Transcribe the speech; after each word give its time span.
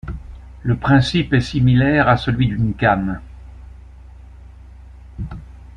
Le 0.63 0.77
principe 0.77 1.31
est 1.33 1.41
similaire 1.41 2.09
à 2.09 2.17
celui 2.17 2.47
d'une 2.47 2.73
came. 2.73 3.21